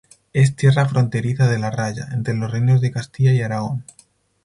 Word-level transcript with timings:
Es 0.33 0.55
tierra 0.55 0.89
fronteriza 0.89 1.47
de 1.47 1.59
la 1.59 1.69
raya, 1.69 2.07
entre 2.11 2.33
los 2.33 2.49
reinos 2.51 2.81
de 2.81 2.89
Castilla 2.89 3.33
y 3.33 3.41
Aragón. 3.43 3.85